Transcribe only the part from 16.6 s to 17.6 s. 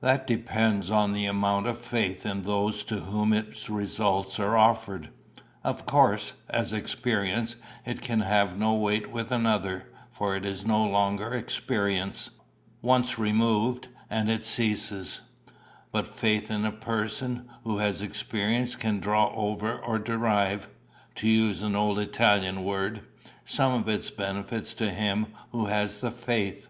the person